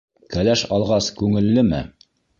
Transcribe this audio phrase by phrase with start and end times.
[0.35, 1.87] —Кәләш алғас күңеллеме?